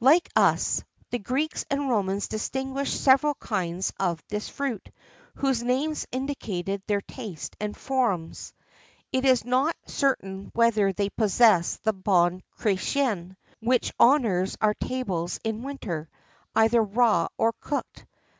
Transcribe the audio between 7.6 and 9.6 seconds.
and forms. It is